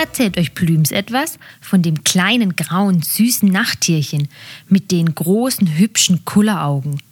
erzählt 0.00 0.38
euch 0.38 0.54
Blüms 0.54 0.90
etwas 0.90 1.38
von 1.60 1.82
dem 1.82 2.02
kleinen 2.04 2.56
grauen 2.56 3.02
süßen 3.02 3.48
Nachttierchen 3.48 4.28
mit 4.68 4.90
den 4.90 5.14
großen 5.14 5.76
hübschen 5.76 6.24
Kulleraugen. 6.24 7.02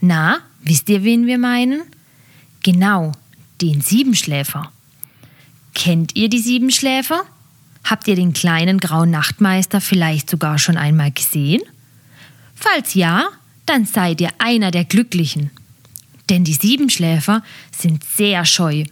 Na, 0.00 0.38
wisst 0.62 0.88
ihr, 0.88 1.02
wen 1.02 1.26
wir 1.26 1.38
meinen? 1.38 1.82
Genau, 2.62 3.12
den 3.60 3.80
Siebenschläfer. 3.80 4.70
Kennt 5.74 6.14
ihr 6.16 6.28
die 6.28 6.38
Siebenschläfer? 6.38 7.22
Habt 7.84 8.06
ihr 8.08 8.14
den 8.14 8.32
kleinen 8.32 8.78
grauen 8.78 9.10
Nachtmeister 9.10 9.80
vielleicht 9.80 10.30
sogar 10.30 10.58
schon 10.58 10.76
einmal 10.76 11.10
gesehen? 11.10 11.62
Falls 12.54 12.94
ja, 12.94 13.26
dann 13.66 13.84
seid 13.84 14.20
ihr 14.20 14.30
einer 14.38 14.70
der 14.70 14.84
Glücklichen. 14.84 15.50
Denn 16.30 16.44
die 16.44 16.54
Siebenschläfer 16.54 17.42
sind 17.76 18.04
sehr 18.04 18.44
scheu 18.44 18.84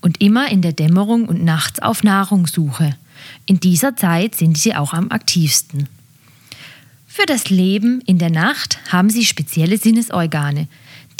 und 0.00 0.20
immer 0.20 0.50
in 0.50 0.62
der 0.62 0.72
Dämmerung 0.72 1.26
und 1.26 1.44
nachts 1.44 1.80
auf 1.80 2.02
Nahrungssuche. 2.02 2.96
In 3.46 3.60
dieser 3.60 3.96
Zeit 3.96 4.34
sind 4.34 4.58
sie 4.58 4.74
auch 4.74 4.92
am 4.92 5.10
aktivsten. 5.10 5.88
Für 7.06 7.26
das 7.26 7.50
Leben 7.50 8.00
in 8.06 8.18
der 8.18 8.30
Nacht 8.30 8.78
haben 8.90 9.10
sie 9.10 9.24
spezielle 9.24 9.76
Sinnesorgane, 9.76 10.68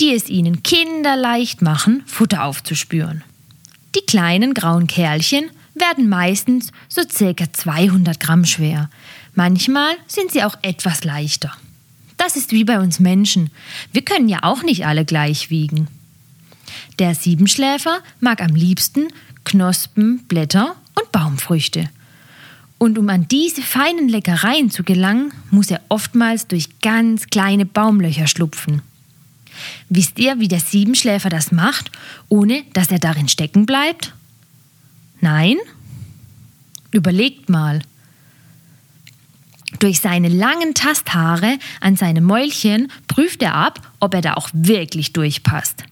die 0.00 0.14
es 0.14 0.28
ihnen 0.28 0.62
kinderleicht 0.62 1.60
machen, 1.60 2.02
Futter 2.06 2.44
aufzuspüren. 2.44 3.22
Die 3.94 4.00
kleinen 4.00 4.54
grauen 4.54 4.86
Kerlchen 4.86 5.50
werden 5.74 6.08
meistens 6.08 6.72
so 6.88 7.02
circa 7.08 7.52
200 7.52 8.18
Gramm 8.20 8.44
schwer. 8.44 8.88
Manchmal 9.34 9.94
sind 10.06 10.32
sie 10.32 10.42
auch 10.44 10.56
etwas 10.62 11.04
leichter. 11.04 11.52
Das 12.16 12.36
ist 12.36 12.52
wie 12.52 12.64
bei 12.64 12.78
uns 12.78 13.00
Menschen. 13.00 13.50
Wir 13.92 14.02
können 14.02 14.28
ja 14.28 14.40
auch 14.42 14.62
nicht 14.62 14.86
alle 14.86 15.04
gleich 15.04 15.50
wiegen. 15.50 15.88
Der 16.98 17.14
Siebenschläfer 17.14 18.00
mag 18.20 18.40
am 18.40 18.54
liebsten 18.54 19.08
Knospen, 19.44 20.24
Blätter 20.28 20.76
Baumfrüchte. 21.22 21.88
Und 22.78 22.98
um 22.98 23.08
an 23.08 23.28
diese 23.28 23.62
feinen 23.62 24.08
Leckereien 24.08 24.70
zu 24.70 24.82
gelangen, 24.82 25.32
muss 25.52 25.70
er 25.70 25.80
oftmals 25.88 26.48
durch 26.48 26.80
ganz 26.80 27.28
kleine 27.28 27.64
Baumlöcher 27.64 28.26
schlupfen. 28.26 28.82
Wisst 29.88 30.18
ihr, 30.18 30.40
wie 30.40 30.48
der 30.48 30.58
Siebenschläfer 30.58 31.28
das 31.28 31.52
macht, 31.52 31.92
ohne 32.28 32.64
dass 32.72 32.90
er 32.90 32.98
darin 32.98 33.28
stecken 33.28 33.66
bleibt? 33.66 34.14
Nein? 35.20 35.58
Überlegt 36.90 37.48
mal. 37.48 37.82
Durch 39.78 40.00
seine 40.00 40.28
langen 40.28 40.74
Tasthaare 40.74 41.58
an 41.80 41.94
seinem 41.94 42.24
Mäulchen 42.24 42.90
prüft 43.06 43.42
er 43.42 43.54
ab, 43.54 43.92
ob 44.00 44.14
er 44.14 44.22
da 44.22 44.34
auch 44.34 44.48
wirklich 44.52 45.12
durchpasst. 45.12 45.84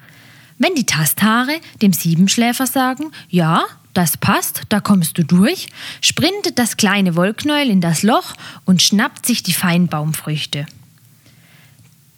Wenn 0.61 0.75
die 0.75 0.84
Tasthaare 0.84 1.58
dem 1.80 1.94
Siebenschläfer 1.94 2.66
sagen, 2.66 3.12
ja, 3.30 3.64
das 3.94 4.19
passt, 4.19 4.64
da 4.69 4.80
kommst 4.80 5.17
du 5.17 5.25
durch, 5.25 5.69
sprintet 6.02 6.58
das 6.58 6.77
kleine 6.77 7.17
Wollknäuel 7.17 7.70
in 7.70 7.80
das 7.80 8.02
Loch 8.02 8.35
und 8.67 8.83
schnappt 8.83 9.24
sich 9.24 9.42
die 9.42 9.55
feinen 9.55 9.89
Baumfrüchte. 9.89 10.67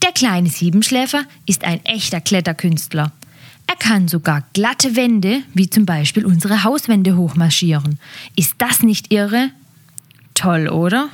Der 0.03 0.11
kleine 0.11 0.49
Siebenschläfer 0.49 1.23
ist 1.47 1.63
ein 1.63 1.85
echter 1.85 2.21
Kletterkünstler. 2.21 3.13
Er 3.69 3.77
kann 3.77 4.09
sogar 4.09 4.43
glatte 4.55 4.97
Wände, 4.97 5.45
wie 5.55 5.71
zum 5.71 5.87
Beispiel 5.87 6.27
unsere 6.27 6.65
Hauswände, 6.65 7.17
hochmarschieren. 7.17 8.01
Ist 8.35 8.55
das 8.59 8.83
nicht 8.83 9.13
irre? 9.13 9.51
Toll, 10.35 10.69
oder? 10.69 11.11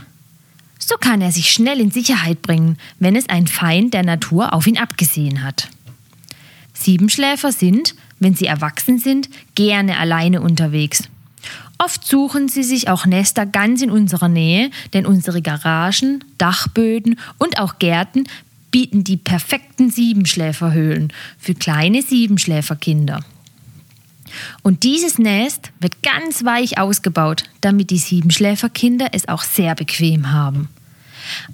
So 0.79 0.97
kann 0.97 1.21
er 1.21 1.33
sich 1.33 1.53
schnell 1.53 1.79
in 1.79 1.91
Sicherheit 1.91 2.41
bringen, 2.41 2.79
wenn 2.99 3.17
es 3.17 3.29
ein 3.29 3.47
Feind 3.47 3.93
der 3.93 4.03
Natur 4.03 4.55
auf 4.55 4.67
ihn 4.67 4.79
abgesehen 4.79 5.45
hat. 5.45 5.69
Siebenschläfer 6.89 7.53
sind, 7.53 7.95
wenn 8.19 8.35
sie 8.35 8.47
erwachsen 8.47 8.99
sind, 8.99 9.29
gerne 9.55 9.99
alleine 9.99 10.41
unterwegs. 10.41 11.03
Oft 11.77 12.03
suchen 12.03 12.49
sie 12.49 12.63
sich 12.63 12.89
auch 12.89 13.05
Nester 13.05 13.45
ganz 13.45 13.83
in 13.83 13.91
unserer 13.91 14.29
Nähe, 14.31 14.71
denn 14.95 15.05
unsere 15.05 15.43
Garagen, 15.43 16.25
Dachböden 16.39 17.21
und 17.37 17.59
auch 17.59 17.79
Gärten 17.79 18.25
bieten 18.71 19.05
die 19.05 19.19
perfekten 19.19 19.91
Siebenschläferhöhlen 19.91 21.13
für 21.39 21.55
kleine 21.55 22.01
Siebenschläferkinder. 22.01 23.23
Und 24.63 24.83
dieses 24.83 25.19
Nest 25.19 25.73
wird 25.81 26.03
ganz 26.03 26.43
weich 26.47 26.79
ausgebaut, 26.79 27.43
damit 27.61 27.91
die 27.91 27.99
Siebenschläferkinder 27.99 29.09
es 29.13 29.29
auch 29.29 29.43
sehr 29.43 29.75
bequem 29.75 30.33
haben. 30.33 30.71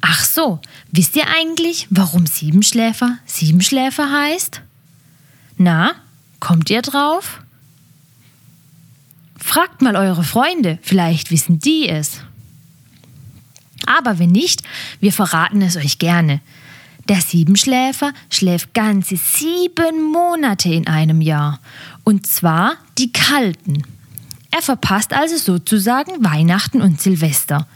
Ach 0.00 0.24
so, 0.24 0.60
wisst 0.92 1.16
ihr 1.16 1.24
eigentlich, 1.26 1.88
warum 1.90 2.24
Siebenschläfer 2.26 3.18
Siebenschläfer 3.26 4.12
heißt? 4.12 4.62
Na, 5.56 5.92
kommt 6.40 6.70
ihr 6.70 6.82
drauf? 6.82 7.40
Fragt 9.36 9.82
mal 9.82 9.96
eure 9.96 10.24
Freunde, 10.24 10.78
vielleicht 10.82 11.30
wissen 11.30 11.58
die 11.58 11.88
es. 11.88 12.20
Aber 13.86 14.18
wenn 14.18 14.30
nicht, 14.30 14.62
wir 15.00 15.12
verraten 15.12 15.62
es 15.62 15.76
euch 15.76 15.98
gerne. 15.98 16.40
Der 17.08 17.20
Siebenschläfer 17.20 18.12
schläft 18.30 18.72
ganze 18.72 19.16
sieben 19.16 20.10
Monate 20.10 20.72
in 20.72 20.86
einem 20.86 21.20
Jahr. 21.20 21.60
Und 22.02 22.26
zwar 22.26 22.76
die 22.96 23.12
kalten. 23.12 23.82
Er 24.50 24.62
verpasst 24.62 25.12
also 25.12 25.36
sozusagen 25.36 26.24
Weihnachten 26.24 26.80
und 26.80 27.00
Silvester. 27.00 27.66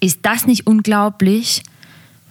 Ist 0.00 0.20
das 0.22 0.46
nicht 0.46 0.66
unglaublich? 0.66 1.62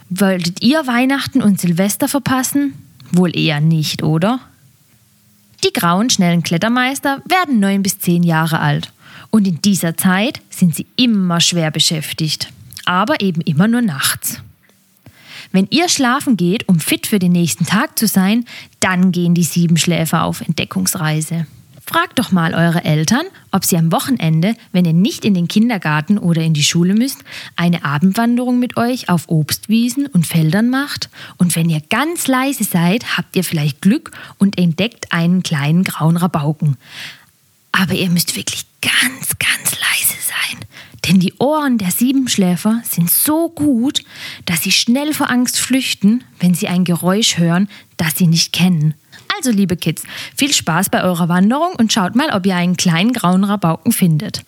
Wolltet 0.09 0.61
ihr 0.61 0.85
Weihnachten 0.87 1.41
und 1.41 1.61
Silvester 1.61 2.09
verpassen? 2.09 2.73
Wohl 3.11 3.37
eher 3.37 3.61
nicht, 3.61 4.03
oder? 4.03 4.41
Die 5.63 5.73
grauen, 5.73 6.09
schnellen 6.09 6.43
Klettermeister 6.43 7.21
werden 7.25 7.59
neun 7.59 7.83
bis 7.83 7.99
zehn 7.99 8.23
Jahre 8.23 8.59
alt. 8.59 8.91
Und 9.29 9.47
in 9.47 9.61
dieser 9.61 9.95
Zeit 9.95 10.41
sind 10.49 10.75
sie 10.75 10.87
immer 10.95 11.39
schwer 11.39 11.71
beschäftigt. 11.71 12.51
Aber 12.85 13.21
eben 13.21 13.41
immer 13.41 13.67
nur 13.67 13.81
nachts. 13.81 14.41
Wenn 15.51 15.67
ihr 15.69 15.89
schlafen 15.89 16.37
geht, 16.37 16.67
um 16.67 16.79
fit 16.79 17.07
für 17.07 17.19
den 17.19 17.31
nächsten 17.31 17.65
Tag 17.65 17.99
zu 17.99 18.07
sein, 18.07 18.45
dann 18.79 19.11
gehen 19.11 19.35
die 19.35 19.43
Siebenschläfer 19.43 20.23
auf 20.23 20.41
Entdeckungsreise. 20.41 21.45
Fragt 21.83 22.19
doch 22.19 22.31
mal 22.31 22.53
eure 22.53 22.83
Eltern, 22.83 23.25
ob 23.51 23.65
sie 23.65 23.75
am 23.75 23.91
Wochenende, 23.91 24.55
wenn 24.71 24.85
ihr 24.85 24.93
nicht 24.93 25.25
in 25.25 25.33
den 25.33 25.47
Kindergarten 25.47 26.17
oder 26.17 26.41
in 26.41 26.53
die 26.53 26.63
Schule 26.63 26.93
müsst, 26.93 27.19
eine 27.55 27.83
Abendwanderung 27.83 28.59
mit 28.59 28.77
euch 28.77 29.09
auf 29.09 29.29
Obstwiesen 29.29 30.05
und 30.05 30.27
Feldern 30.27 30.69
macht. 30.69 31.09
Und 31.37 31.55
wenn 31.55 31.69
ihr 31.69 31.81
ganz 31.89 32.27
leise 32.27 32.63
seid, 32.63 33.17
habt 33.17 33.35
ihr 33.35 33.43
vielleicht 33.43 33.81
Glück 33.81 34.11
und 34.37 34.57
entdeckt 34.57 35.11
einen 35.11 35.43
kleinen 35.43 35.83
grauen 35.83 36.17
Rabauken. 36.17 36.77
Aber 37.71 37.93
ihr 37.93 38.09
müsst 38.09 38.35
wirklich 38.35 38.65
ganz, 38.81 39.37
ganz 39.39 39.71
leise 39.71 40.17
sein. 40.21 40.59
Denn 41.07 41.19
die 41.19 41.33
Ohren 41.39 41.77
der 41.77 41.91
Siebenschläfer 41.91 42.81
sind 42.87 43.09
so 43.09 43.49
gut, 43.49 44.03
dass 44.45 44.61
sie 44.61 44.71
schnell 44.71 45.13
vor 45.13 45.31
Angst 45.31 45.59
flüchten, 45.59 46.23
wenn 46.39 46.53
sie 46.53 46.67
ein 46.67 46.83
Geräusch 46.83 47.37
hören, 47.37 47.69
das 47.97 48.17
sie 48.17 48.27
nicht 48.27 48.53
kennen. 48.53 48.93
Also, 49.43 49.57
liebe 49.57 49.75
Kids, 49.75 50.03
viel 50.37 50.53
Spaß 50.53 50.91
bei 50.91 51.03
eurer 51.03 51.27
Wanderung 51.27 51.73
und 51.75 51.91
schaut 51.91 52.15
mal, 52.15 52.29
ob 52.31 52.45
ihr 52.45 52.55
einen 52.55 52.77
kleinen 52.77 53.11
grauen 53.11 53.43
Rabauken 53.43 53.91
findet. 53.91 54.43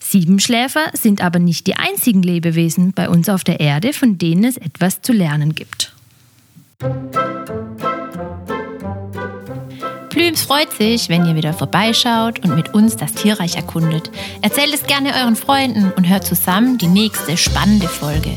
Siebenschläfer 0.00 0.86
sind 0.92 1.22
aber 1.22 1.38
nicht 1.38 1.68
die 1.68 1.76
einzigen 1.76 2.20
Lebewesen 2.20 2.92
bei 2.92 3.08
uns 3.08 3.28
auf 3.28 3.44
der 3.44 3.60
Erde, 3.60 3.92
von 3.92 4.18
denen 4.18 4.42
es 4.42 4.56
etwas 4.56 5.02
zu 5.02 5.12
lernen 5.12 5.54
gibt. 5.54 5.92
Plüms 10.08 10.42
freut 10.42 10.72
sich, 10.72 11.08
wenn 11.08 11.26
ihr 11.26 11.36
wieder 11.36 11.52
vorbeischaut 11.52 12.40
und 12.40 12.56
mit 12.56 12.74
uns 12.74 12.96
das 12.96 13.12
Tierreich 13.12 13.54
erkundet. 13.54 14.10
Erzählt 14.42 14.74
es 14.74 14.82
gerne 14.82 15.14
euren 15.14 15.36
Freunden 15.36 15.92
und 15.96 16.08
hört 16.08 16.26
zusammen 16.26 16.76
die 16.76 16.88
nächste 16.88 17.36
spannende 17.36 17.86
Folge. 17.86 18.36